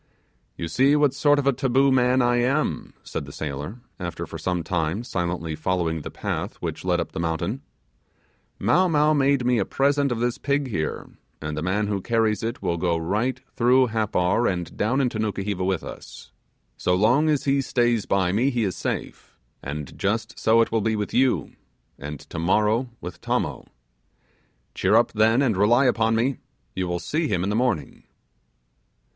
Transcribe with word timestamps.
'You 0.57 0.67
see 0.67 0.95
what 0.95 1.13
sort 1.13 1.37
of 1.37 1.45
a 1.45 1.53
taboo 1.53 1.91
man 1.91 2.23
I 2.23 2.37
am,' 2.37 2.95
said 3.03 3.25
the 3.25 3.31
sailor, 3.31 3.81
after 3.99 4.25
for 4.25 4.39
some 4.39 4.63
time 4.63 5.03
silently 5.03 5.55
following 5.55 6.01
the 6.01 6.09
path 6.09 6.55
which 6.55 6.83
led 6.83 6.99
up 6.99 7.11
the 7.11 7.19
mountain. 7.19 7.61
'Mow 8.57 8.87
Mow 8.89 9.13
made 9.13 9.45
me 9.45 9.59
a 9.59 9.63
present 9.63 10.11
of 10.11 10.19
this 10.19 10.39
pig 10.39 10.69
here, 10.69 11.07
and 11.39 11.55
the 11.55 11.61
man 11.61 11.85
who 11.85 12.01
carries 12.01 12.41
it 12.41 12.63
will 12.63 12.77
go 12.77 12.97
right 12.97 13.41
through 13.55 13.89
Happar, 13.89 14.47
and 14.51 14.75
down 14.75 15.01
into 15.01 15.19
Nukuheva 15.19 15.63
with 15.63 15.83
us. 15.83 16.31
So 16.77 16.95
long 16.95 17.29
as 17.29 17.43
he 17.43 17.61
stays 17.61 18.07
by 18.07 18.31
me 18.31 18.49
he 18.49 18.63
is 18.63 18.75
safe, 18.75 19.37
and 19.61 19.95
just 19.99 20.39
so 20.39 20.61
it 20.61 20.71
will 20.71 20.81
be 20.81 20.95
with 20.95 21.13
you, 21.13 21.53
and 21.99 22.19
tomorrow 22.21 22.89
with 23.01 23.21
Tommo. 23.21 23.67
Cheer 24.73 24.95
up, 24.95 25.11
then, 25.11 25.43
and 25.43 25.55
rely 25.55 25.85
upon 25.85 26.15
me, 26.15 26.37
you 26.73 26.87
will 26.87 26.97
see 26.97 27.27
him 27.27 27.43
in 27.43 27.51
the 27.51 27.55
morning. 27.55 28.01